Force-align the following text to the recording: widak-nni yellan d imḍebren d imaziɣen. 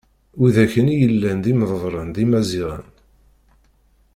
widak-nni 0.39 0.95
yellan 1.01 1.37
d 1.43 1.45
imḍebren 1.51 2.09
d 2.15 2.17
imaziɣen. 2.23 2.85